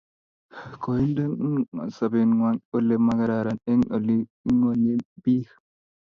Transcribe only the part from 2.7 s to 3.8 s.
ole magararan